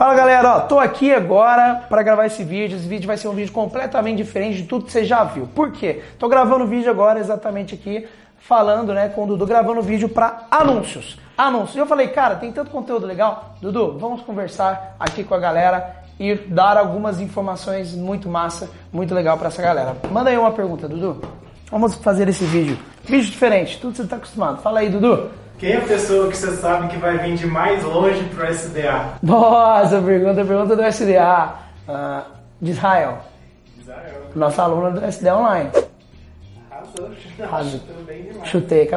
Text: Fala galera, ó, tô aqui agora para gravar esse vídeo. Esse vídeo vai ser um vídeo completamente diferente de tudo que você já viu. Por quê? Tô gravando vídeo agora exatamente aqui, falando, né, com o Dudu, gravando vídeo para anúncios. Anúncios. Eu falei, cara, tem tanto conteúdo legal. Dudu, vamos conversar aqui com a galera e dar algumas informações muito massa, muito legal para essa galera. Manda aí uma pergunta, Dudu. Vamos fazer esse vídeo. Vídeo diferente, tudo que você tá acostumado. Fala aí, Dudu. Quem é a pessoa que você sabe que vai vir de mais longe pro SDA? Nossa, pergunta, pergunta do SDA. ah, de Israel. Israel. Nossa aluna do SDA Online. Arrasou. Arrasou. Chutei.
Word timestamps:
Fala 0.00 0.14
galera, 0.14 0.56
ó, 0.56 0.60
tô 0.60 0.78
aqui 0.78 1.12
agora 1.12 1.82
para 1.86 2.02
gravar 2.02 2.24
esse 2.24 2.42
vídeo. 2.42 2.74
Esse 2.74 2.88
vídeo 2.88 3.06
vai 3.06 3.18
ser 3.18 3.28
um 3.28 3.34
vídeo 3.34 3.52
completamente 3.52 4.16
diferente 4.16 4.62
de 4.62 4.62
tudo 4.62 4.86
que 4.86 4.92
você 4.92 5.04
já 5.04 5.24
viu. 5.24 5.46
Por 5.54 5.72
quê? 5.72 6.02
Tô 6.18 6.26
gravando 6.26 6.66
vídeo 6.66 6.90
agora 6.90 7.20
exatamente 7.20 7.74
aqui, 7.74 8.08
falando, 8.38 8.94
né, 8.94 9.10
com 9.10 9.24
o 9.24 9.26
Dudu, 9.26 9.44
gravando 9.44 9.82
vídeo 9.82 10.08
para 10.08 10.46
anúncios. 10.50 11.18
Anúncios. 11.36 11.76
Eu 11.76 11.84
falei, 11.84 12.08
cara, 12.08 12.36
tem 12.36 12.50
tanto 12.50 12.70
conteúdo 12.70 13.04
legal. 13.04 13.56
Dudu, 13.60 13.98
vamos 13.98 14.22
conversar 14.22 14.96
aqui 14.98 15.22
com 15.22 15.34
a 15.34 15.38
galera 15.38 15.96
e 16.18 16.34
dar 16.34 16.78
algumas 16.78 17.20
informações 17.20 17.94
muito 17.94 18.26
massa, 18.26 18.70
muito 18.90 19.14
legal 19.14 19.36
para 19.36 19.48
essa 19.48 19.60
galera. 19.60 19.94
Manda 20.10 20.30
aí 20.30 20.38
uma 20.38 20.52
pergunta, 20.52 20.88
Dudu. 20.88 21.20
Vamos 21.70 21.96
fazer 21.96 22.26
esse 22.26 22.44
vídeo. 22.44 22.78
Vídeo 23.04 23.30
diferente, 23.30 23.78
tudo 23.78 23.90
que 23.90 23.98
você 23.98 24.08
tá 24.08 24.16
acostumado. 24.16 24.62
Fala 24.62 24.80
aí, 24.80 24.88
Dudu. 24.88 25.28
Quem 25.60 25.72
é 25.72 25.76
a 25.76 25.82
pessoa 25.82 26.30
que 26.30 26.36
você 26.38 26.56
sabe 26.56 26.88
que 26.88 26.96
vai 26.96 27.18
vir 27.18 27.34
de 27.34 27.46
mais 27.46 27.84
longe 27.84 28.24
pro 28.34 28.50
SDA? 28.50 29.18
Nossa, 29.22 30.00
pergunta, 30.00 30.42
pergunta 30.42 30.74
do 30.74 30.82
SDA. 30.90 31.54
ah, 31.86 32.24
de 32.62 32.70
Israel. 32.70 33.18
Israel. 33.78 34.22
Nossa 34.34 34.62
aluna 34.62 34.90
do 34.90 35.12
SDA 35.12 35.36
Online. 35.36 35.70
Arrasou. 36.70 37.10
Arrasou. 37.44 37.80
Chutei. 38.44 38.90